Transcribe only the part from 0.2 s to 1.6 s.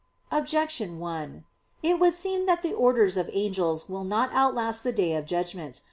Objection 1: